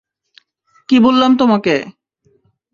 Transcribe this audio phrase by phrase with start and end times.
[0.89, 1.75] কী বললাম তোমাকে।